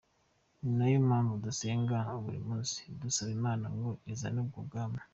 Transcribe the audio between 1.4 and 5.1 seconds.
dusenga buli munsi dusaba imana ngo izane ubwo bwami.